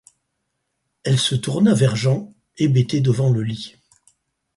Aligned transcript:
Elle 1.03 1.19
se 1.19 1.35
tourna 1.35 1.75
vers 1.75 1.95
Jean, 1.95 2.33
hébété 2.57 3.01
devant 3.01 3.29
le 3.29 3.43
lit. 3.43 3.75